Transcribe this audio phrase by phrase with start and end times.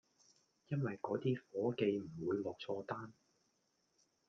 [0.69, 3.13] 因為嗰啲伙計唔會落錯單